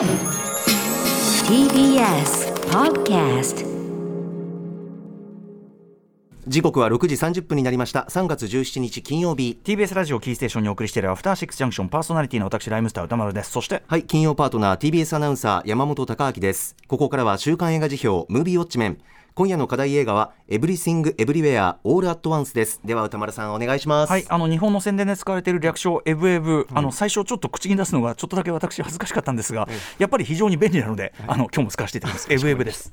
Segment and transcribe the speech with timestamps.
[0.00, 0.08] TBS
[2.70, 3.66] Podcast
[6.46, 8.06] 時刻は6時30分になりました。
[8.08, 9.58] 3月17日金曜日。
[9.62, 13.50] TBS ラジオキーステーションにお送りしているアフターシックスジャンクションパーソナリティの私ライムスター歌丸です。
[13.50, 16.76] そしてはい金曜パートナー TBS アナウンサー山本貴明です。
[16.88, 18.98] ここからは週刊映画辞表ムービーウォッチメン
[19.40, 22.78] 今夜の課題映画はエブリシングエブリウェアオールアットワンスです。
[22.84, 24.10] では歌丸さんお願いします。
[24.10, 29.66] はいあの日本の宣伝で使われている略称エブエブ、あの最初ちょっと口に出すのがちょっとだけ私恥ずかしかったんですが、
[29.98, 32.30] やっぱり非常に便利なので、あの今日も使わせていただきます。
[32.30, 32.92] エブエブです.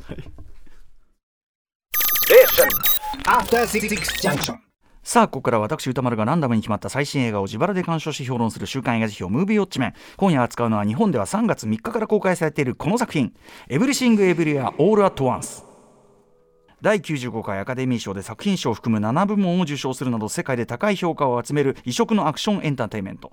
[5.04, 9.94] さあここから私歌丸がランダムに決まった最新映画を自腹で鑑賞し評論する週刊映画辞表ムービーウォッチメン。
[10.16, 13.34] 今夜扱うのは日本では3月3日から公開されているこの作品。
[13.68, 15.67] エブリシングエブリアオールアットワンス
[16.80, 23.32] 第95回アカデミー賞で作品賞を含む7部門を受賞するなど世界で高い評価を集める異色のアクションエンターテインメント。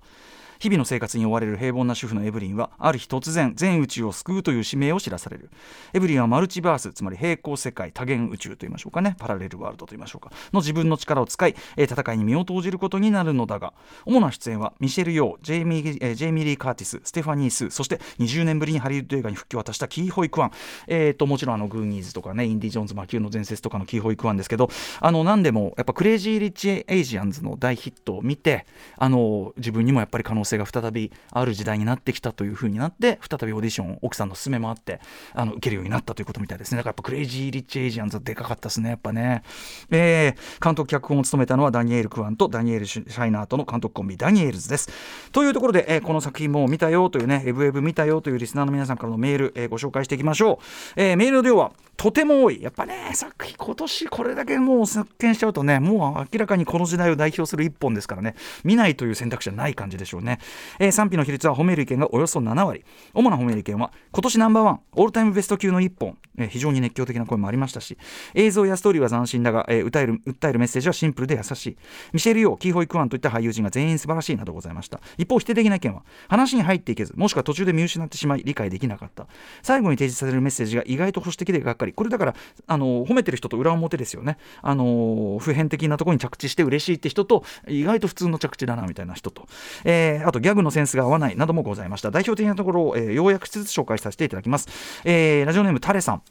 [0.64, 5.50] 日々の生活に追われる平凡な主婦のエブリンはある日突然全宇宙を救うという使命を知らされる。
[5.92, 13.74] エブリンはマルチバースつまり平行世界多元宇宙と言いましょうかねパラレルワールドと言いましょうかの自分の力を使いえー戦いに身を投じることになるのだが
[14.06, 20.52] 主な出演はミシェル・ヨージェイミー、えージェイミ・リー・カーティスステファニー・スーそして20年ぶりにハリウッド映画に復帰を果たしたキー・ホイ・クワン、
[20.86, 28.64] えー、ともちろんあのグーニーズとかねインディ・ジョーンズ魔宮の伝説とかのキー・ホイ・クワンですけどあの何でもやっぱクレイジー・リッチ・エイジアンズの大ヒットを見て
[28.96, 35.00] あの自分にもやっぱり可能性が再びある時代になってきたというふうになって再びオーディションを奥さんの勧めもあって
[35.32, 36.78] あの受けるようになったということみたいですね。
[36.78, 39.42] だからやっぱクレイジー・リッチ・エイジアンズはでかかったですねやっぱね、
[39.90, 44.90] えー監督脚本を務めたのはダニエル・クワンとダニエル・シャイナートの監督コンビダニエルズです。
[45.32, 50.60] というところで、えーこの作品も見たよというねエブエブ見たよというリスナーの皆さんからのメール、えーご紹介していきましょ
[50.96, 52.62] う、えーメールの量はとても多い。
[52.62, 58.34] やっぱね作品今年これだけもう発見しちゃうとねもう明らかにこの時代を代表する一本ですからね。
[58.64, 60.33] 見ないという選択肢はない感じでしょうね、
[60.78, 62.84] えー賛否の比率は褒める意見がおよそ7割。
[63.12, 67.96] 主な褒める意見は今年ナンバーワンオールタイムベスト級の一本、えー非常に熱狂的な声もありましたし
[68.34, 71.76] 映像やストーリーは斬新だが、えー歌える訴えるメッセージはシンプルで優しい。
[72.12, 75.00] ミシェル・ヨーキーホイ・クワンといった俳優陣が全員素晴らしいなどございました。
[75.18, 79.26] 一方否定的な意見は話に入っていけずもしくは途中で見失ってしまい理解できなかった。
[79.62, 81.92] 最後に提示されるメッセージが意外と保守的でがっかり。
[81.92, 82.34] これだから
[82.66, 84.38] あの褒めてる人と裏表ですよね。
[84.62, 89.46] あの普遍的なところに着地して嬉しいって人と意外と普通の着地だなみたいな人と、
[89.84, 92.10] えーあとギャグのセンスが合わないなどもございました。
[92.10, 94.68] 代表的なところを、えーようやくしつ紹介させていただきます、
[95.04, 96.22] えーラジオネームタレさん。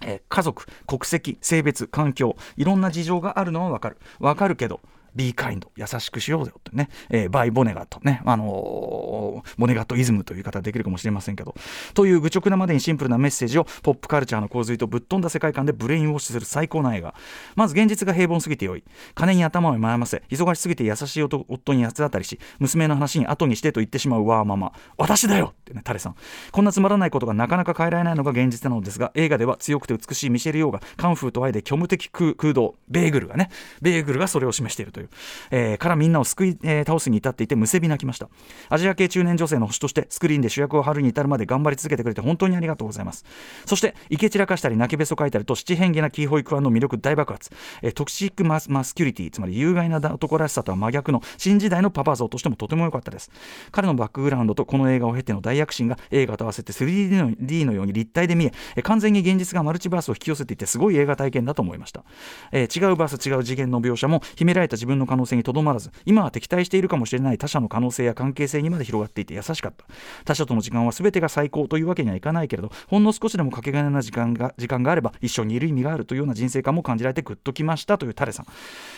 [0.00, 3.96] え家族、国籍、性別、環境、いろんな事情があるのはわかる。
[4.20, 4.80] わかるけど、
[5.18, 11.54] be kind 優しくしようぜってね、えーバイ・ボネガットね、あのーボネガットイズムという言い方できるかもしれませんけど、
[11.94, 17.14] という愚直なまでにシンプルなメッセージをポップカルチャーの洪水とぶっ飛んだ世界観でブレインウォッシュする最高な映画。
[17.56, 18.84] まず現実が平凡すぎてよい。
[19.14, 24.72] 金に頭を悩ませ、忙しすぎて優しい夫に八つ当たりし、娘の話に後にしてと言ってしまうワーママ。
[24.96, 26.14] 私だよってね、タレさん。
[26.52, 33.50] こんなつまらないことがなかなか変えられないのが現実なのですが、映画では強くて美しいミシェル・ヨーがカンフーと愛で虚無的空洞、ベーグルがね、
[33.80, 35.07] ベーグルがそれを示しているという、
[35.50, 38.28] えーからみんなを救い、えー倒すに至っていてむせび泣きました。
[38.68, 43.24] アジア系中年女性の星としてスクリーンで主役を張るに至るまで頑張り続けてくれて本当にありがとうございます。
[43.66, 47.50] そして、イケ散らかしたり泣きべそ書いたりと七変化なキーホイクワンの魅力大爆発、
[47.82, 53.30] えートクシックマスマスキュリティ、つまり有害な男らしさとは真逆の新時代のパパ像としてもとても良かったです。
[53.72, 62.04] 彼のバックグラウンドとこの映画を経ての大躍進が映画と合わせて 3D の D のように立体で見ええー完全に現実がマルチバースを引き寄せていてすごい映画体験だと思いました、
[62.52, 69.84] えー違うバース違う次元の描写も秘められた自分の可能性にとどまらず今は敵対しているかもしれない他者の可能性や関係性にまで広がっていて優しかった。
[70.24, 78.46] 他者との時間は全てが最高というわけにはいかないけれどほんの少しでもかけがえな時間が時間があれば一緒にいる意味があるというような人生観も感じられてグッときましたというタレさん。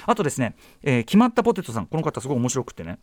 [0.06, 1.86] あとですね、えー決まったポテトさん。
[1.86, 2.98] この方すごい面白くてね。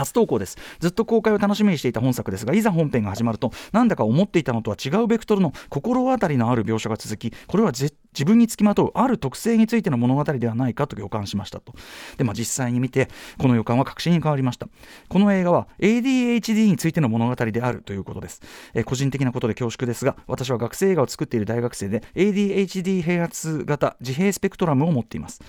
[0.00, 0.56] 初投稿です。
[0.78, 7.92] ずっと公開を楽しみにしていた本作ですがいざ本編が始まるとなんだか思っていたのとは違うベクトルの心当たりのある描写が続きこれは自
[8.24, 11.74] 分につきまとうある特性についての物語ではないかと予感しましたと。
[12.16, 13.08] で、まあ、実際に見て
[13.38, 14.68] この予感は確信に変わりました。
[15.08, 18.42] この映画は ADHD についての物語であるということです、
[18.74, 25.40] えー個人的なことで恐縮ですが私は学生映画を作っている大学生で ADHD 併発型自閉スペクトラムを持っています。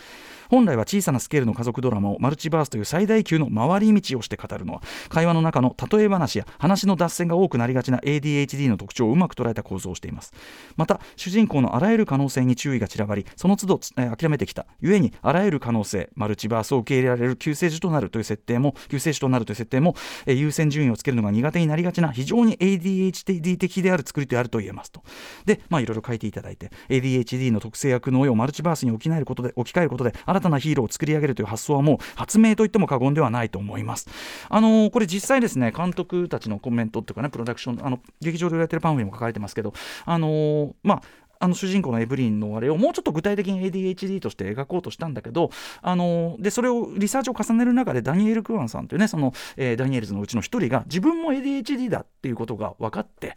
[0.52, 10.34] 本来は小さなスケールの家族ドラマをマルチバースという最大級の回り道をして語るのは会話の中の例え話や話の脱線が多くなりがちな ADHD の特徴をうまく捉えた構造をしています。
[10.76, 19.96] また主人公のあらゆる可能性に注意が散らばりその都度、えー諦めてきた故にあらゆる可能性マルチバースを受け入れられる救世主となるという設定も救世主となるという設定も、
[20.26, 25.02] えー優先順位をつけるのが苦手になりがちな非常に ADHD 的である作りであると言えますと
[25.46, 34.10] でまあいろいろ書いていただいて ADHD の特性や苦悩をマルチバースに置き換えることで置き換えることで新新たなヒーローを作り上げるという発想はもう発明といっても過言ではないと思います。
[34.50, 39.74] あのー、これ実際ですね監督たちのコメントっていうかねプロダクションあの劇場で売られてるパンフにも書かれてますけど
[40.06, 41.02] あのー、まあ
[41.42, 45.50] あの主人公のエブリンのあれをもうちょっと具体的に ADHD として描こうとしたんだけど
[45.82, 53.36] あのでそれをリサーチを重ねる中でダニエル・クワンさんというねその、えー、ダニエルズのうちの一人が自分も ADHD だっていうことが分かって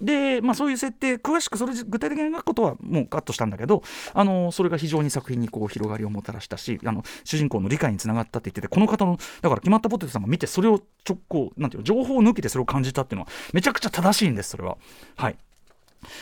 [0.00, 3.82] で、まあ、そういう設定詳しくそれ具体的に描くことはもうカットしたんだけど
[4.14, 14.76] あのそれが非常に作品にこう広がりをもたらしたしあの主人公の理解につながったって言っててこの方のだから決まったポテトさんが見てそれを直行なんていう情報を抜けてそれを感じたっていうのはめちゃくちゃ正しいんですそれは。
[15.16, 15.36] はい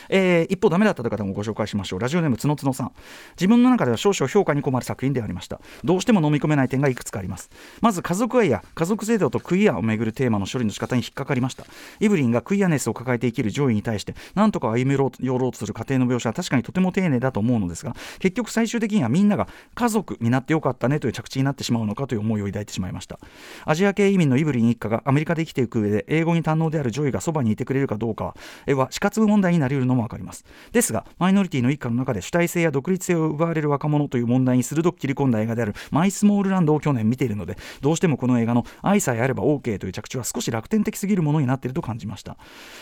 [0.08, 2.00] えー、一方ダメだったという方もご紹介しましょう。
[2.00, 2.92] ラジオネームつのつのさん。
[3.32, 5.60] 自分の中では少々評価に困る作品でありました。
[5.84, 7.50] どうしても飲み込めない点がいくつかあります。
[7.80, 11.64] まず家族愛や家族制度とクイアをめぐるテーマの処理の仕方に引っかかりました。
[12.00, 23.18] イブリンがクイアネスを抱えて生きる上位に対して何とか歩めようとする家庭の描写は確かにとても丁寧だと思うのですが結局最終的にはみんなが家族になってよかったねという着地になってしまうのかという思いを抱いてしまいました。
[23.64, 28.34] アジア系移民のイブリン一家がアメリカで生きていく上で英語に堪能であるジョイがそばにいてくれるかどうか
[28.66, 30.44] は死活問題になり得るのも分かります。
[30.72, 42.36] ですがマイノリティの一家の中で主体性や独立性を奪われる若者という問題に鋭く切り込んだ映画であるマイスモールランドを去年見ているのでどうしてもこの映画の愛さえあれば OK という着地は少し楽天的すぎるものになっていると感じました、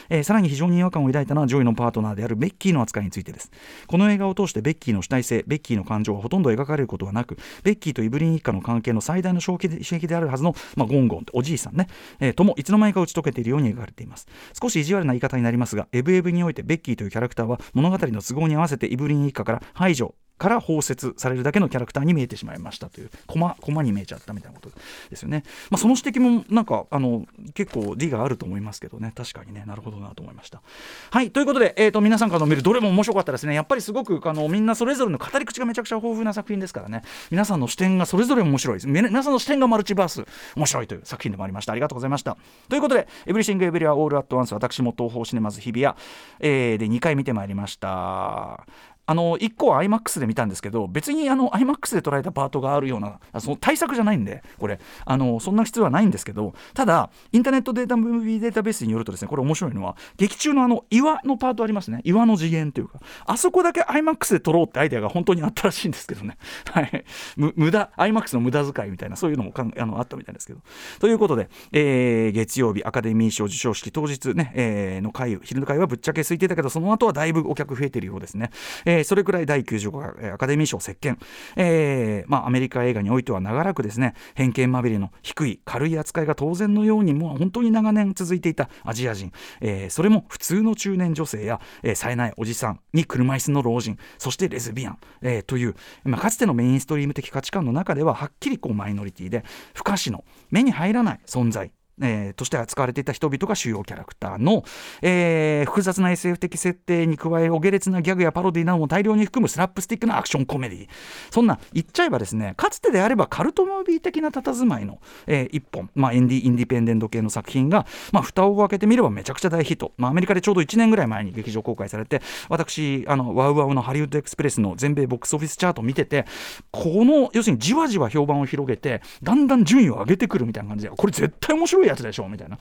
[0.09, 3.51] えー、さらに非常に違和感を抱いたのはジョイのパートナーであるベッキーの扱いについてです。
[3.87, 11.89] この映画を通してベッキーの主体性ベッキーの感情はほとんど描かれることはなくベッキーとイブリン一家の関係の最大の衝撃であるはずの、まあ、ゴンゴンおじいさんね、
[12.21, 14.27] えー、ともいつの間にか打ち解けているように描かれています。
[14.61, 24.77] 少し意地悪な言い方になりますがエブエブにおいてベッキーというキャラクターは物語の都合に合わせてイブリン一家から排除から包摂されるだけのキャラクターに見えてしまいましたというコマコマに見えちゃったみたいなこと
[25.11, 29.13] ですよね、まあ、その指摘もなんかあの結構理があると思いますけどね。
[29.15, 29.65] 確かにね。
[29.67, 30.63] なるほどなと思いました。
[31.11, 31.31] はい。
[31.31, 33.55] ということで、えーと、皆さんからの見るどれも面白かったですね。
[33.55, 37.03] やっぱりすごくあのみんなそれぞれの語り口がめちゃくちゃ豊富な作品ですからね。
[37.31, 38.89] 皆さんの視点がそれぞれ面白いです。
[38.89, 40.25] 皆さんの視点がマルチバース
[40.57, 41.73] 面白いという作品でもありました。
[41.73, 42.37] ありがとうございました。
[42.69, 45.95] ということでエブリシングエブリアオールアットワンス私も東方シネマズ日比谷、
[46.41, 48.67] えー、で2回見てまいりました。
[49.11, 54.79] あの1個は iMAX で見たんですけど別にあの iMAX で捉えたパートがあるようなその対策じゃないんでこれ。
[55.07, 62.03] あのそんな必要はないんですけどただインターネットデータムービーデータベースによるとですねこれ面白いのは劇中のあの岩のパートありますね。
[62.05, 63.01] 岩の次元というか。
[63.25, 66.37] あそこだけ iMAX で撮ろうってアイデアが本当にあったらしいんですけどね。
[66.71, 67.05] はい。
[67.37, 70.61] 無駄 iMAX の無駄遣いみたいなそういうのもかんあのあったみたいですけど。
[71.01, 78.51] ということで、えー、月曜日アカデミー賞授賞式当日ね、えー、の会昼の会はぶっちゃけ空いてたけどその後はだいぶお客増えてるようですね、
[78.85, 81.19] えー、それくらい第95回アカデミー賞席巻、
[81.57, 95.75] えーまあ、アメリカ映画においては長らくですね偏見まみれの低い軽い扱いが当然のようにもう本当に長年続いていたアジア人、えー、それも普通の中年女性や、えー、冴えないおじさんに車椅子の老人そしてレズビアン、えー、という、
[96.05, 99.45] まあ、かつてのメインストリーム的価値観の中でははっきりこうマイノリティで
[99.75, 101.71] 不可視の目に入らない存在
[102.03, 104.65] えー、として扱われていた人々が主要キャラクターの、
[105.03, 110.89] えー、複雑な SF 的設定に加えお下劣なギャグやパロディなども大量に含むスラップスティックなアクションコメディ
[111.31, 126.27] そんな言っちゃえばですねかつてであればカルトムービー的な佇まいの、えー、一本、まあ、インディインディペンデント系の作品が、まあ、蓋を開けてみればめちゃくちゃ大ヒット、まあ、アメリカでちょうど1年ぐらい前に劇場公開されて私あのワウワウのハリウッドエクスプレスの全米ボックスオフィスチャート見てて
[126.71, 132.59] この要するにじわじわ評判を広げてだんだん順位を上げてくるみたいな感じでこれ絶対面白いやつでしょみたいな。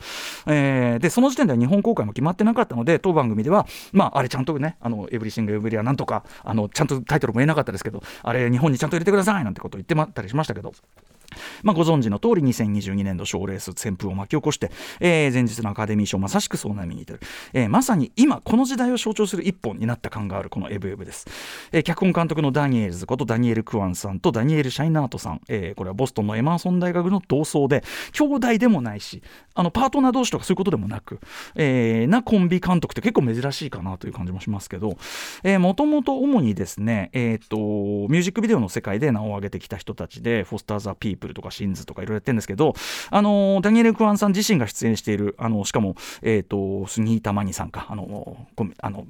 [0.47, 10.73] えー、でその時点では日本公開も決まってなかったので当番組では、まあ、あれちゃんとね「あのエブリシング・エブリア」なんとかあのちゃんとタイトルも言えなかったですけどあれ日本にちゃんと入れてくださいなんてことを言ってまったりしましたけど。
[11.63, 17.19] まあ、ご存知の通り2022年度賞レース旋風を巻き起こして、えー、前日のアカデミー賞まさしくそうな意味に似てる、
[17.53, 21.27] えー、まさに今この時代を象徴する一本になった感があるこのエブエブです、
[21.71, 29.21] えー、脚本監督のダニエルズことダニエル・クワンさんとダニエル・シャイナートさん、えー、これはボストンのエマーソン大学の同窓で兄弟でもないし
[29.53, 31.19] あのパートナー同士とかそういうことでもなく、
[31.55, 34.97] えー、なコンビ監督って結構珍しいかなという感じもしますけど
[35.59, 42.73] もともと主にですね、えーと、ミュージックビデオの世界で名を上げてきた人たちでフォスター・ザ・ピープルとかシンズとかいろいろやってるんですけど、
[43.09, 48.47] あのダニエル・クワンさん自身が出演している、あのしかも、えーと、杉田真ニさんか、あの
[48.81, 49.05] あの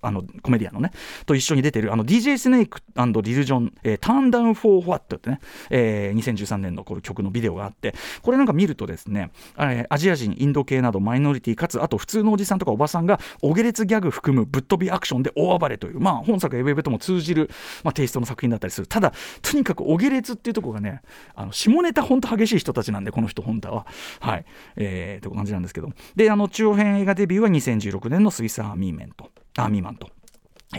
[0.00, 0.92] あのコメディアンのね
[1.26, 2.80] と一緒に出てるあの DJ スネーク
[3.22, 17.50] リルジョン、えー、ターンダウン・フォー・ファットってね、えー、2013年のこの曲のビデオがあってこれなんか見るとですね、えー、アジア人インド系などマイノリティかつあと普通のおじさんとかおばさんがお下劣ギャグ含むぶっ飛びアクションで大暴れというまあ本作エブエブとも通じる、
[17.84, 18.86] まあ、テイストの作品だったりする。
[18.86, 19.12] ただ
[19.42, 21.02] とにかくお下劣っていうところがね
[21.34, 23.86] あの下ネタ本当激しい人たちなんでこの人本当は。
[24.20, 24.44] はい。
[24.76, 25.90] えー、という感じなんですけど。
[26.16, 30.21] であの中央編映画デビューは2016年のスイスアーミーメンとアーミーマンと。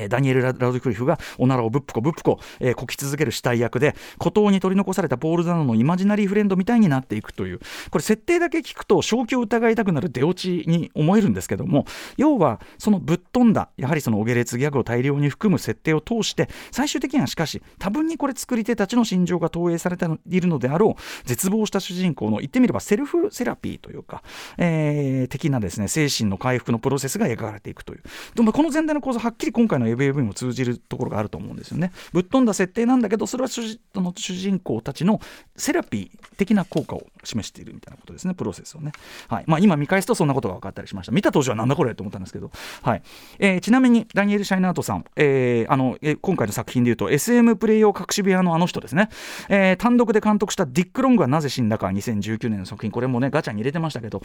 [0.09, 7.59] ダニエル・ラドクリフがおならをぶっぷこぶっぷこ、えーこき続ける死体役で孤島に取り残されたポール・ダノのイマジナリーフレンドみたいになっていくという。
[7.89, 11.85] これ設定だけ聞くと正気を疑いたくなる出落ちに思えるんですけども
[12.17, 24.23] 要はそのぶっ飛んだやはりそのオゲレツギャグを大量に含む設定を通して最終的にはしかし多分にこれ作り手たちの心情が投影されているのであろう絶望した主人公の言ってみればセルフセラピーというか、
[24.57, 28.03] えー的なですね精神の回復のプロセスが描かれていくという。
[28.35, 31.91] でもこの全体の構造はっきり今回の AVAV も通じるところがあると思うんですよね。
[32.11, 35.19] ぶっ飛んだ設定なんだけどそれは主人の主人公たちの
[35.55, 38.33] セラピー的な効果を示しているみたいなことですね。
[38.33, 38.91] プロセスをね、
[39.27, 39.43] はい。
[39.47, 41.11] まあ、今見返すとそんなことが分かったりしました。
[41.11, 43.03] 見た当時はなんだこれと思ったんですけど、はい。
[43.39, 49.09] えーちなみにダニエル・シャイナートさん、えーあのえー今回の作品でいうと SM プレイ用隠し部屋のあの人ですね、
[49.49, 52.91] えー単独で監督したディック・ロングはなぜ死んだか2019年の作品。
[52.91, 54.21] これもねガチャに入れてましたけど、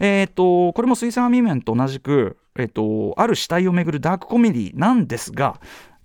[0.00, 5.60] えー、とこれも水産アミメンと同じく、えっ、とある死体をめぐるダークコメディなんですが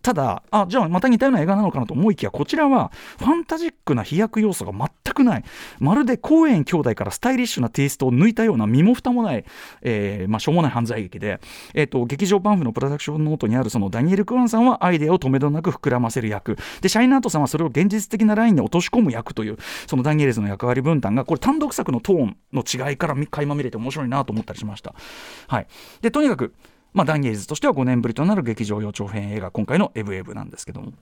[0.08, 5.44] ただあじゃあまた似たような映画なのかなと思いきやこちらはファンタジックな飛躍要素が全くない。
[5.80, 9.44] まるでコーエン兄弟からスタイリッシュなテイストを抜いたような身も蓋もない、
[9.82, 11.42] えーまあ、しょうもない犯罪劇で、
[11.74, 16.58] えー、と劇場パンフのプロダクションノートにあるそのダニエル・クワンさんはアイデアを止めどなく膨らませる役。
[16.80, 24.96] でシャイナートさんはそれを現実的なラインに落とし込む役というそのダニエルズの役割分担がこれ単独作のトーンの違いから垣間見れて面白いなと思ったりしました。
[25.50, 25.68] はい、
[26.00, 26.54] でとにかく
[26.98, 30.94] まあ、ダニエルズとしては5年ぶりとなる劇場用長編映画今回の「エブエブ」なんですけども。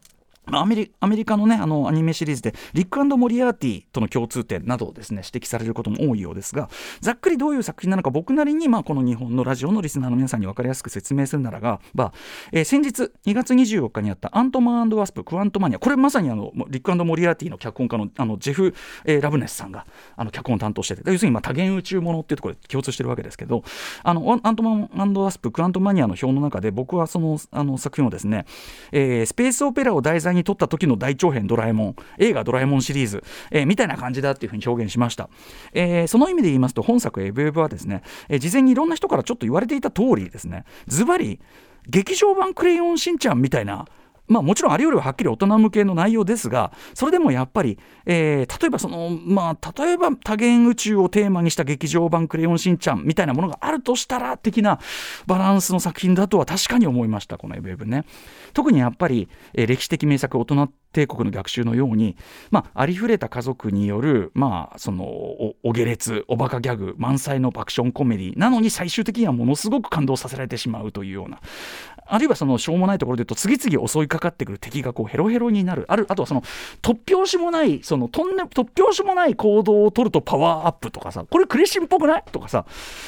[0.52, 6.70] アメリアメリカの,、ね、あのアニメシリーズでリック・アンド・モーティとの共通点などをです、ね、指摘されることも多いようですが
[7.02, 12.14] ざっくりどういう作品なのか僕なりに、まあ、この日本のラジオのリスナーの皆さんに分かりやすく説明するならば、まあ
[12.52, 15.80] えー先日2月24日にあったアントマンワスプクワントマニア。
[15.80, 18.74] これまさにあのリック・アンド・モーティの脚本家のあのジェフ、
[19.06, 19.86] えーラブネスさんが
[20.18, 23.64] あの脚本を担当してて要するにまあ多元宇宙ものっていうところで共通してるわけですけど
[24.04, 28.46] あのアントマンワスプクワントマニアの表の中で僕はそのあの作品をですね、
[28.92, 35.30] えースペースオペラを題材に撮った時の大長編ドラえもん映画ドラえもんシリーズ、えーみたいな感じだっていうふうに表現しました、
[35.74, 41.40] えーその意味で言いますと本作エブエブはですね、えー事前にいろんな人からちょっと言われていた通りですねズバリ
[41.88, 43.88] 劇場版クレヨンしんちゃんみたいな
[44.28, 54.80] まあ、もちろんあれよりははっきり大人向けの内容ですがそれでもやっぱり、えー例えばその、まあ、例えば多元宇宙をテーマにした劇場版「クレヨンしんちゃん」みたいなものがあるとしたら的な
[55.28, 58.06] バランスの作品だとは確かに思いましたこの「エブエブね。
[58.54, 62.16] 特にやっぱり、えー歴史的名作大人帝国の逆襲のように、
[62.52, 71.42] まあ、ありふれた家族による、まあ、そのおお下劣おバカギャグ満載のアクションコメディなのに最終的にはものすごく感動させられてしまうというような。
[72.08, 75.86] あるいはそのしょうもないところで言うと次々襲いかかってくる敵がこうヘロヘロになる。
[75.88, 76.44] あるあとはその
[76.82, 82.24] 突拍子もないそのとんね突拍子もない行動を取るとパワーアップとかさこれクレシンっぽくない？
[82.32, 82.66] とかさ。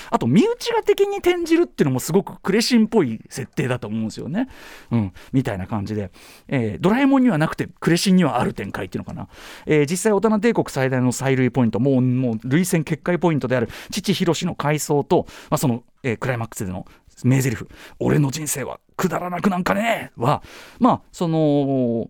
[0.09, 4.49] あと身内が敵に転じるっていうのもすごくクレシンっぽい設定だと思うんですよね。
[4.91, 6.11] うん、みたいな感じで、
[6.47, 9.27] えードラえもんにはなくてクレシンにはある展開っていうのかな、
[9.65, 16.85] えー実際大人帝国最大の催涙ポイントもうもう涙腺決壊ポイントである父ヒロシの回想と、まあ、その、えークライマックスでの
[17.23, 17.57] 名台詞
[17.99, 20.43] 俺の人生はくだらなくなんかねは
[20.79, 21.39] まあその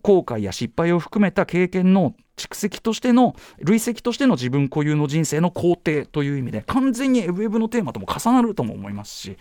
[0.02, 9.38] 後悔や失敗を含めた経験の蓄積としての累積としての自分固有の人生の肯定という意味で完全にエブエブのテーマとも重なるとも思いますし、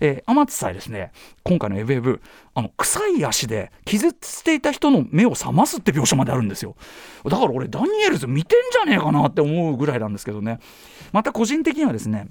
[0.00, 1.12] えー、天津さえですね
[1.44, 2.20] 今回のエブエブ
[2.54, 6.74] あの臭い足で気絶していた人の目を覚ますって描写まであるんですよ。
[7.24, 10.58] だから俺ダニエルズ見てんじゃねえかなって思うぐらいなんですけどね。
[11.12, 12.28] また個人的にはですね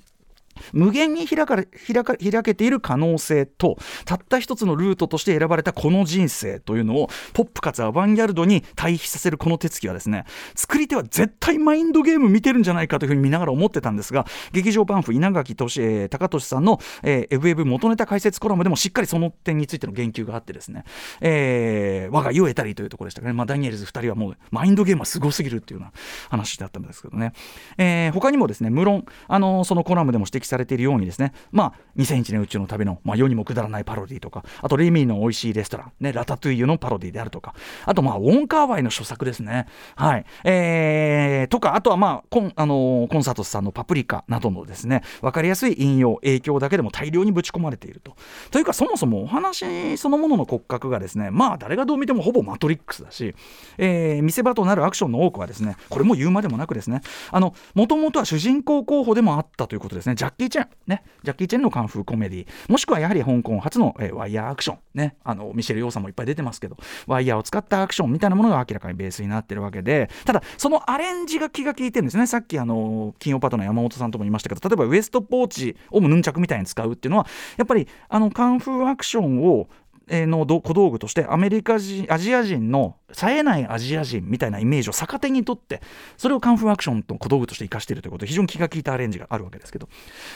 [0.74, 10.26] 無限に開かれ開か開けている可能性とたった一つのルートとして選ばれたこの人生というのをポップかつアバンギャルドに対比させるこの手つきはですね
[10.56, 20.84] 作り手は絶対マインドゲーム見てるんじゃないかというふうに見ながら思ってたんですが劇場パンフ稲垣俊えー高俊さんの、えー、エブエブ元ネタ解説コラムでもしっかりその点についての言及があってですね、
[21.22, 25.94] えー我が言えたりというところでしたね、まあ、ダニエルズ2人はもうマインドゲームはすごすぎるっていうような
[26.30, 27.34] 話だったんですけどね、
[27.78, 37.54] えー他にもですね無論あのそのコラムでも指摘されているようにですねまあ2001年宇宙の旅の、まあ、世にもくだらないパロディとかあとレミーの美味しいレストラン、ね、ラタトゥイユのパロディであるとか
[37.86, 39.68] あとまあウォンカーワイの著作ですね。
[39.96, 40.26] はい。
[40.44, 48.16] えー、とかあとはまあコンあのコンサートスさんのパプリカなどのですね分かりやすい引用影響だけでも大量にぶち込まれていると。
[48.52, 53.36] というかそもそもお話そのものの骨格がですねまあ誰がどう見てもほぼマトリックスだし、
[53.78, 57.02] えー見せ場となるアクションの多くはですねこれも言うまでもなくですね
[57.32, 60.16] あのもともとは主人公候補でもあったということですね。
[60.16, 64.78] ジャッキー・チェンねジャッキー・チェンのカンフーコメディもしくはやはり香港発の、ワイヤーアクション。
[64.94, 65.16] ね。
[65.24, 66.78] あのミシェル・ヨーさんもいっぱい出てますけど。
[67.08, 70.10] ワイヤーを使ったアクションみたいなものが明らかにベースになってるわけで。
[70.26, 72.26] ただそのアレンジが気が利いてるんですね。
[72.28, 74.70] さっきあの金曜パートの山本さんとも言いましたけど。
[74.70, 77.28] 例えばウエストポーチをヌンチャクみたいに使うっていうのは
[77.58, 79.68] やっぱりあのカンフーアクションを
[80.10, 85.82] の小道具としてアメリカ人アジア人の冴えないアジア人みたいなイメージを逆手にとって
[86.18, 89.90] それをカンフーアクションと小道具として生かしているということで非常に気が利いたアレンジがあるわけですけど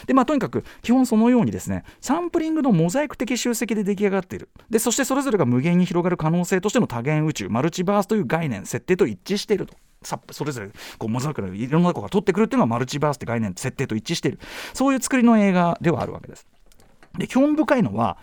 [0.06, 9.74] で、まあ、とにかく基本そのようにですねサンプリングのモザイク的集積で出来上がっているでそしてそれぞれが無限に広がる可能性としての多元宇宙マルチバースという概念設定と一致していると。
[10.32, 14.38] それぞれこうモザイクのいろんなとこが取ってくるっていうのがマルチバースって概念設定と一致している
[14.74, 16.46] そういう作りの映画ではあるわけです。
[17.18, 18.18] で興味深いのは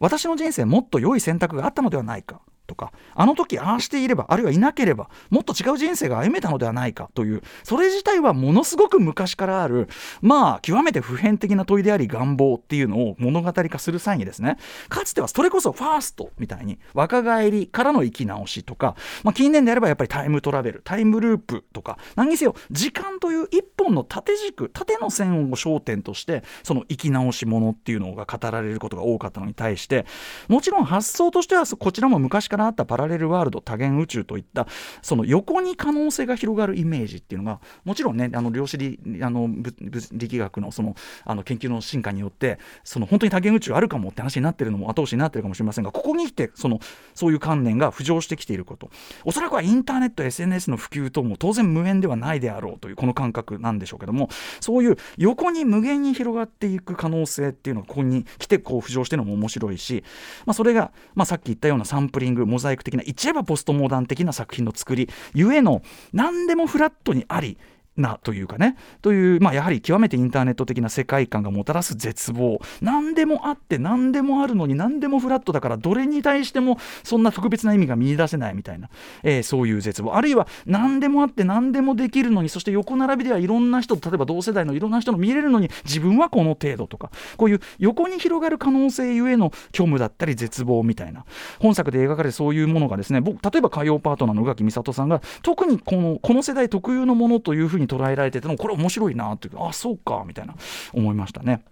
[0.00, 2.40] 私の人生もっと良い選択があったのではないか。
[2.70, 9.88] とかあの時ああしていればあるいはいなければもっと違う人生が歩めたのではないかというそれ自体はものすごく昔からある
[10.22, 14.56] まあ極めて普遍的な問いであり願望っていうのを物語化する際にですね
[14.88, 30.06] かつてはそれこそファーストみたいに若返りからの生き直しとか、まあ、近年であればやっぱりタイムトラベルタイムループとか何にせよ時間という一本の縦軸縦の線を焦点としてその生き直しものっていうのが語られることが多かったのに対して
[30.46, 34.66] もちろん発想としてはこちらも昔からあったパラレルワールド多元宇宙といった
[35.02, 39.74] その横に可能性が広がるイメージっていうのがもちろんねあの量子力あの物
[40.12, 46.80] 力学のそのあの研究の進化によってその本当に多元宇宙あるかもって話になってるのも後押しになってるかもしれませんがここに来てその
[47.14, 48.90] そういう観念が浮上してきていること。
[49.24, 54.28] おそらくはインターネット SNS の普及とも当然無縁ではないであろうというこの感覚なんでしょうけども
[54.60, 60.04] そういう横に無限に広がっていく可能性っていうのがここに来てこう浮上してるのも面白いし、
[60.46, 67.56] まあ、それが、まあ、さっき言ったようなサンプリングモザイク的な一えばポストモーダン的な作品の作りゆえの何でもフラットにあり
[67.96, 68.76] なというかね。
[69.02, 72.60] という、まあ、やはり極めてインターネット的な世界観がもたらす絶望。
[72.80, 78.88] 何でもあって何でもあるのに何でもフラットだからどれに対してもそんな特別な意味が見出せないみたいな、
[79.22, 80.14] えー、そういう絶望。
[80.14, 91.24] あるいは何でもあって何でもできるのにそして横並びではいろんな人例えば同世代のいろんな人の見れるのに自分はこの程度とかこういう横に広がる可能性ゆえの虚無だったり絶望みたいな。
[91.58, 100.54] 本作で描かれるそういうものがですね僕例えば火曜パートナーの宇垣美里さんが特にこのこの世代特有のものというふうにに捉えられててもこれ面白いなっていうあそうかみたいな
[100.92, 101.64] 思いましたね。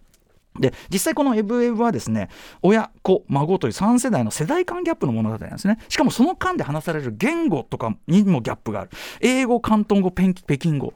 [0.59, 2.29] で実際この「エブエブ」はですね
[2.63, 5.79] 親子孫という3世代の世代間ギャップの物語なんですね。
[5.89, 8.91] しかもその間で話される言語とかにもギャップがある。
[9.21, 10.95] 英語広東語北京語。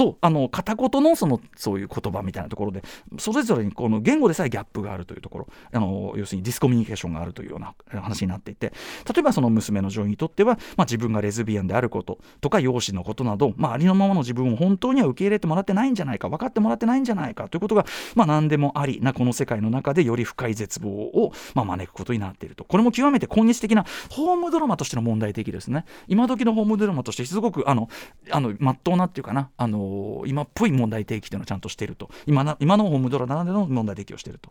[0.00, 2.82] とあの片言のそのそういう言葉みたいなところで
[3.18, 8.72] それぞれにこの言語でさえギャップがあるというところあの要するにディスコミュニケーションがあるというような話になっていて
[9.12, 17.84] 例えばその娘の女医にとっては、まあ、自分がレズビアンであることとか容姿のことなど、まあ、ありのままの自分を本当には受け入れてもらってないんじゃないか分かってもらってないんじゃないかということが、
[18.14, 22.64] まあ、何でもありなこの世界の中でより深い絶望を、まあ、招くことになっていると。
[22.64, 27.88] これも極めて今日的なホームドラマとしての問題的ですね今時のホームドラマとしてすごくあの
[28.30, 29.89] あの真っ当なっていうかなあの
[30.26, 32.10] 今っぽい問題提起というのをちゃんとしていると。
[32.26, 34.50] 今な今のホームドラならでの問題提起をしていると。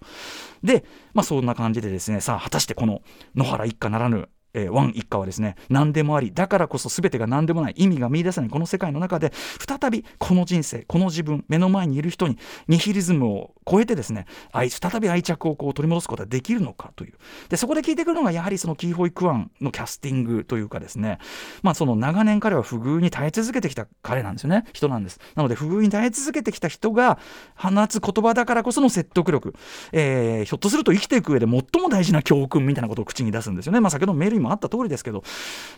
[0.63, 3.01] で、まあ、そんな感じでですねさあ果たしてこの
[3.35, 9.31] 野原一家ならぬえー、ワン一家はですね何でもありだからこそ全てが何でもない意味が見出せないこの世界の中で
[9.67, 17.13] 再びこの人生この自分目の前にいる人にニヒリズムを超えてですね愛再び愛着をこう取り戻すことができるのかという。
[17.49, 21.19] でそこで聞いてくるのがやはりそのキーホイ・クワンのキャスティングというかですね
[21.61, 24.65] まあその長年彼は不遇に耐え続けてきた彼なんですよね。
[24.73, 25.19] 人なんです。
[25.35, 27.19] なので不遇に耐え続けてきた人が
[27.55, 29.53] 放つ言葉だからこその説得力、
[29.91, 33.79] えー、ひょっとすると生きていく上で最も大事な教訓みたいなことを口に出すんですよね。
[33.79, 35.23] まあ先ほどメールにもあった通りですけど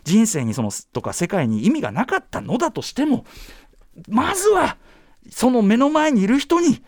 [0.04, 3.26] 人生にそのとか世界に意味がなかったのだとしても
[4.08, 4.78] まずは
[5.30, 6.82] その目の前にいる人に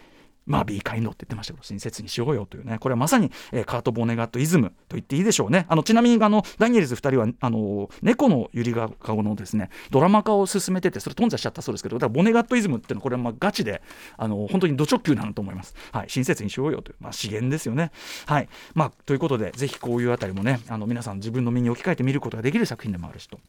[0.46, 5.66] まあ、ビーカインドって言ってましたけど、親切にしようよというね、これはまさに、えー、カート・ボネガットイズムと言っていいでしょうね。
[5.70, 13.82] あのちなみにあのダニエルズ2人はあの猫のゆりが顔のですねドラマ化を進めてて、それ頓挫しちゃったそうですけど、だからボネガットイズムっていうのは、これはまあガチで、
[14.18, 15.76] あの本当にド直球なのと思います。
[15.92, 17.92] はい、親切にしようよという、まあ、資源ですよね。
[18.26, 23.40] はいまあ、ということで、ぜひこういうあたりもね、あの皆さん自分の身に置き換えてみることができる作品でもあるしと。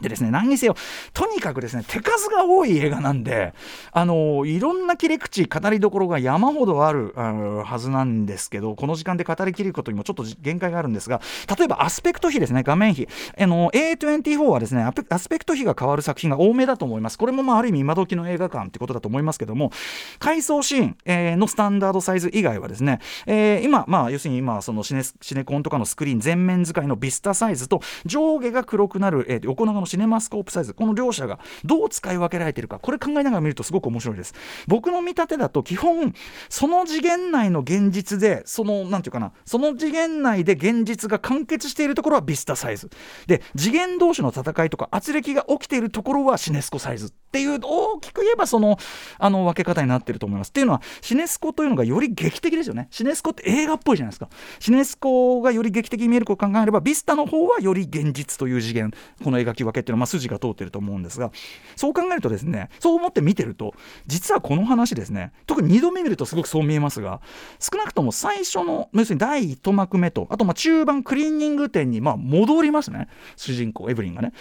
[0.00, 0.74] でですね、何にせよ、
[1.12, 3.54] とにかくですね、手数が多い映画なんで、
[3.92, 11.20] あのいろんな切り口、語りどころが山ほどあるはずなんですけど、この時間で語りきることにもちょっと限界があるんですが、
[11.56, 13.08] 例えばアスペクト比ですね、画面比。
[13.38, 17.18] あの A24 はですね、アスペクト比が変わる作品が多めだと思います。
[17.18, 19.72] これもまあある意味今時の映画館ってことだと思いますけども、
[20.18, 34.34] 回想シーン、えー、のスタンダードサイズ以外はですね、えー、今、まあ要するに今、そのシネシネコンとかのスクリーン全面使いのビスタサイズと上下が黒くなる、えー、横長のシネマスコープサイズこの両者がどう使い分けられているかこれ考えながら見るとすごく面白いです。
[34.66, 36.14] 僕の見立てだと基本
[36.48, 42.90] その次元内の現実でそのなんていうかなその次元内で現実が完結しているところはビスタサイズ。
[43.26, 48.78] で次元同士の戦いとか圧力が起きているところはシネスコサイズっていう大きく言えばその
[49.18, 50.48] あの分け方になってると思います。
[50.48, 52.88] っていうのはシネスコというのがより劇的ですよね。
[52.90, 54.28] シネスコって映画っぽいじゃないですか。
[54.60, 58.92] シネスコがより劇的に見えることを考えればビスタの方はより現実という次元。
[59.22, 61.30] この描き分けっていうのはまあ筋が通ってると思うんですが
[61.76, 63.74] そう考えるとですねそう思って見てると
[64.06, 67.20] 実はこの話ですね特に2度目見るとすごくそう見えますが
[67.58, 74.32] 少なくとも最初の要するに第1幕目とあとまあ中盤クリーニング店にまあ戻りますね主人公エブリンがね。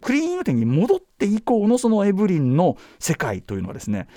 [0.00, 4.08] クリーニング店に戻って以降のそのエブリンの世界というのはですね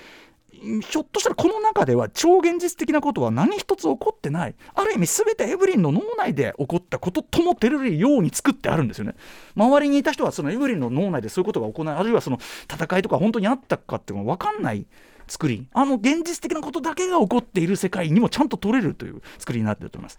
[0.60, 4.56] ひょっとしたらこの中では超現実的なことは何一つ起こってない。
[4.76, 9.16] ある意味全てエブリンの脳内で起こったこととも照れるように作ってあるんですよね。
[9.56, 12.40] 周りにいた人はそのエブリンの脳内でそういうことが行われあるいはその
[12.72, 14.86] 戦いとか本当にあったかっていうのが分かんない
[15.28, 15.68] 作り。
[15.74, 20.18] あの現実的なことだけが起こっている世界にもちゃんと取れるという作りになっていると思います。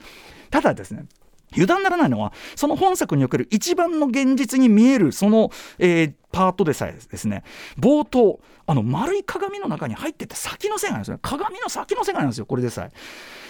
[0.51, 1.07] ただですね
[1.53, 7.43] 油断ならないのはその本作における一番の現実に見えるその、えー、パートでさえですね
[7.79, 11.19] 冒頭あの丸い鏡の中に入ってて先の線があるんですよ。
[11.21, 12.93] 鏡の先の線があるんですよこれでさえ。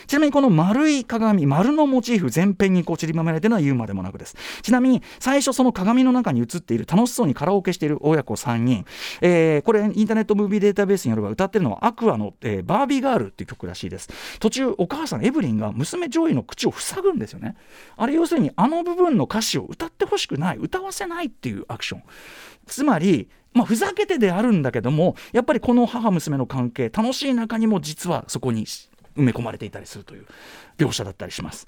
[0.06, 4.34] ちなみにこの丸い鏡丸のモチーフ全編にこう散りばめられてるのは言うまでもなくです。
[4.62, 8.86] ちなみに最初その鏡の中に映っている楽しそうにカラオケしている親子3人、
[9.20, 14.08] えー、これインターネットムービーデータベースによれば歌ってるのはアクアの、えー、バービーガールっていう曲らしいです。
[14.40, 17.56] 途中お母さんエブリンが娘ジョイの口を塞ぐんですよね。
[17.98, 22.02] あれ要するにあの部分の歌詞を歌ってほしくない歌わせないっていうアクション。
[22.70, 30.26] つまりまあ、ふざけてであるんだけどもやっぱりこの母娘の関係楽しい中にも実はそこに埋め込まれていたりするという。
[30.80, 31.66] 描写だったりします。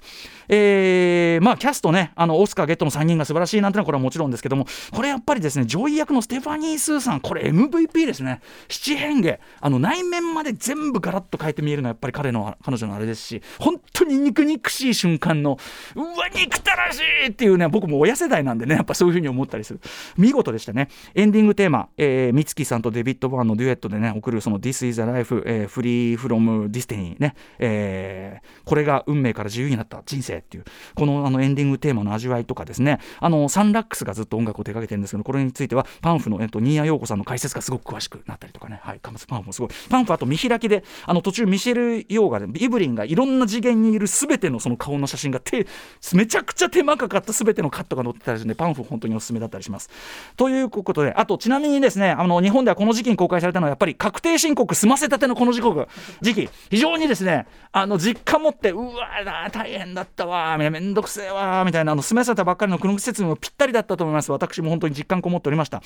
[0.49, 8.41] えー、まあキャストねあのオスカーゲットの3人が素晴らしいなんてのはこれはもちろんですけどもこれやっぱりですねジョイ役のステファニー・スーさんこれ MVP ですね。
[8.67, 9.37] 七変化。
[9.61, 15.57] あの内面まで全部ガラッと変えて見えるのはやっぱり彼の彼女のあれですし本当に肉肉しい瞬間の
[15.95, 19.79] うわ憎たらしいっていうね僕も親世代なんでねやっぱそういうふうに思ったりする。
[20.17, 20.89] 見事でしたね。
[21.13, 32.99] エンディングテーマ、えー、美月さんとデビッド・バーンのデュエットでね送るその This is a life、えー、Free from Destiny ね、えー、これが運命から自由になった人生っていうこのあのエンディングテーマの味わいとかですね。
[33.19, 38.79] あのサンラックスがずっと音楽を手掛けてるんですけどこれについてはパンフの、えっと、新谷陽子さんの解説がすごく詳しくなったりとかね。
[38.83, 39.71] はいパンフもすごい。
[39.89, 45.67] パンフあと見開きであの途中ミシェル・ヨーガでイブリンがいろんな次元にいる全てのその顔の写真が手
[46.13, 49.89] めちゃくちゃ手間かかった全てのカットが載ってたりするんでパンフ本当におすすめだったりします。
[50.35, 55.87] ということであとちなみにですねあの日本ではこの時期に公開されたのはやっぱり確定申告済ませたてのこの時刻
[56.21, 64.31] 時期非常にですねあの実家持ってううわ大変だったわめんどくせえわみたいなあの済ませたばっかりのこの季節にもぴったりだったと思います。
[64.31, 65.81] 私も本当に実感こもっておりました、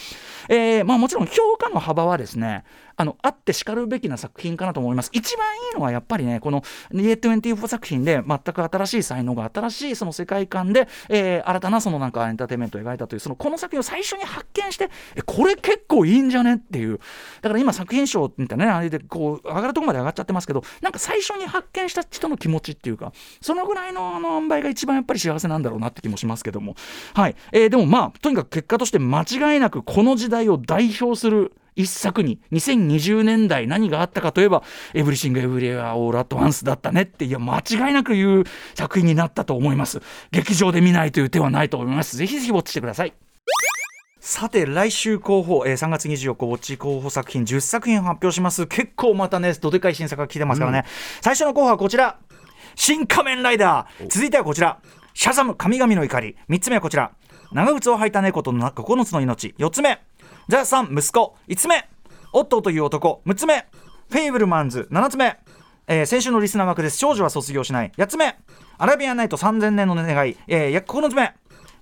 [0.49, 2.63] えー、まあもちろん評価の幅はですね
[2.95, 5.11] あのあってしかるべきな作品かなと思います。
[5.13, 16.99] 一番いいのはやっぱりねこの A24 作品で全く新しい才能が新しいその世界観で、えー、新たなそのなんかエンターテインメントを描いたというそのこの作品を最初に発見してえこれ結構いいんじゃねっていう。
[17.41, 26.75] だから今作品賞みたいなねあれでこう上がるとこまで上がっちゃってますけどなんか最初に発見した人の気持ちっていうかそのぐらいのあの塩梅が一番やっぱり幸せなんだろうなって気もしますけども。
[27.13, 34.63] はい、えー、でもまあとにかく結果として間違いなくこの時代を代表する一作に2020年代何があったかといえば
[34.95, 40.01] 「エブリシング・エブリエア・オール・アット・ワンス」だったねっていや間違いなく言う作品になったと思います。
[40.31, 42.17] 劇場で見ないという手はないと思います。
[42.17, 43.13] ぜひぜひウォッチしてください。
[44.19, 48.65] さて来週候補、えー、3月24日ウォッチ候補作品10作品発表します。
[48.67, 50.83] 結構またねどでかい新作が来てますからね、うん、
[51.21, 52.17] 最初の候補はこちら
[52.77, 54.07] 新仮面ライダー。
[54.07, 54.79] 続いてはこちら。
[55.15, 56.37] シャザム神々の怒り。
[56.47, 57.11] 3つ目はこちら。
[57.51, 59.55] 長靴を履いた猫と9つの命。
[59.57, 59.99] 4つ目。
[60.47, 61.35] ザ・サン息子。
[61.47, 61.89] 5つ目。
[62.33, 63.23] オットーという男。
[63.25, 63.65] 6つ目。
[64.11, 64.87] フェイブルマンズ。
[64.91, 65.37] 7つ目、
[65.87, 66.97] えー、先週のリスナー枠です。
[66.97, 67.91] 少女は卒業しない。
[67.97, 68.37] 8つ目。
[68.77, 71.33] アラビアンナイト3000年の願い、えー、9つ目。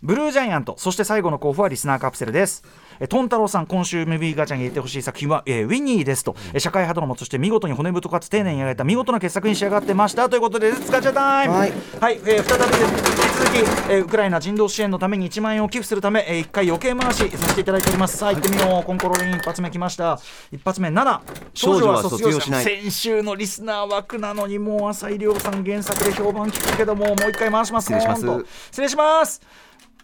[0.01, 0.75] ブルージャイアント。
[0.77, 2.63] そして最後の候補はリスナーカプセルです。
[2.63, 10.29] えトン太郎さん今週ムービーガチャに入れてほしい作品は、えー、ウィニーですと、え社会派ドラマとして見事に骨太かつ丁寧に描いた見事な傑作に仕上がってました。
[10.29, 11.53] ということで使っちゃタイム。
[11.55, 12.85] はい、はい、えー、再びです。
[12.85, 18.17] 引き続き、えー、ウクライナ人道支援のために1万円を寄付するため、えー、1回余計回しさせていただいております。
[18.17, 18.83] さあ行ってみよう。
[18.83, 20.19] コンコロリン一発目来ました。
[20.51, 21.19] 一発目7
[21.53, 22.63] 少女は卒業しない。
[22.63, 27.85] 先週のリスナー枠なのにもう浅井亮さん原作で評判聞くけどももう一回回します。
[27.85, 28.45] 失礼します。
[28.71, 29.41] 失礼します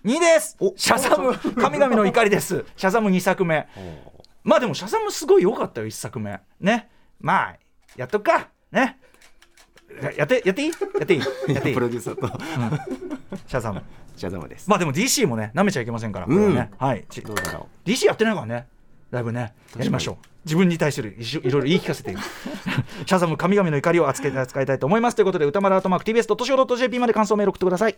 [0.05, 0.57] 2です。
[0.75, 2.65] シャザム神々の怒りです。
[2.75, 3.67] シャザム2作目。
[4.43, 6.39] まあでもシャザムすごい良かったよ1作目。
[6.59, 6.89] ね。
[7.19, 7.55] まあ
[7.95, 8.49] やっとくか。
[8.71, 8.97] ね。
[10.17, 10.69] やってやっていい？
[10.69, 11.19] やっていい？
[11.53, 11.75] やっていい？
[11.75, 13.39] プロデューサーと、うん。
[13.45, 13.83] シャザム。
[14.15, 16.71] シャザムです、まあでも DC もね舐めちゃいけませんから、これはね。
[16.77, 17.05] はい。
[17.09, 18.67] ちどうだろ DC やってないからね。
[19.11, 19.53] だいぶね。
[19.77, 20.25] やりましょう。
[20.45, 22.11] 自分に対するいろいろ言い聞かせて。
[22.11, 22.19] い る
[23.05, 25.15] シャザム神々の怒りを扱いたいと思います。
[25.15, 27.97] ということで歌丸アートマーク TBS.CO.JP まで感想メール送ってください